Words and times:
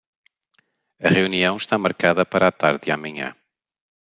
A 1.05 1.09
reunião 1.17 1.53
está 1.57 1.75
marcada 1.77 2.23
para 2.31 2.45
a 2.47 2.51
tarde 2.61 2.85
de 2.85 2.91
amanhã. 2.93 3.29